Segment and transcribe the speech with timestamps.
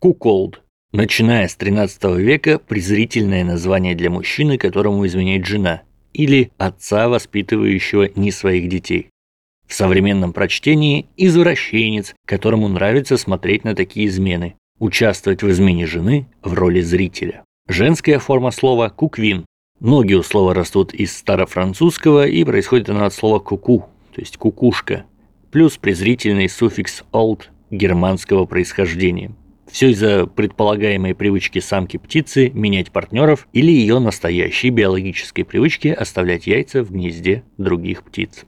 [0.00, 0.62] Куколд.
[0.92, 5.82] Начиная с 13 века презрительное название для мужчины, которому изменяет жена,
[6.14, 9.10] или отца, воспитывающего не своих детей.
[9.68, 16.54] В современном прочтении– извращенец, которому нравится смотреть на такие измены, участвовать в измене жены в
[16.54, 17.44] роли зрителя.
[17.68, 19.44] Женская форма слова– куквин.
[19.80, 25.04] Ноги у слова растут из старофранцузского и происходит оно от слова куку, то есть кукушка,
[25.50, 29.32] плюс презрительный суффикс old германского происхождения.
[29.70, 36.82] Все из-за предполагаемой привычки самки птицы менять партнеров или ее настоящей биологической привычки оставлять яйца
[36.82, 38.44] в гнезде других птиц.